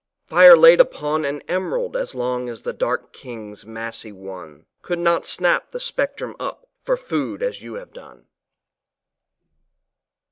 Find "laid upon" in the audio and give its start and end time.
0.57-1.25